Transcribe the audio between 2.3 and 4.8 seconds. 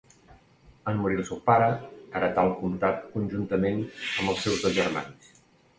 el comtat conjuntament amb els seus dos